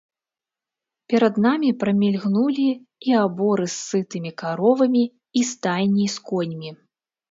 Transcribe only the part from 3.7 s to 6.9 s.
з сытымі каровамі, і стайні з коньмі.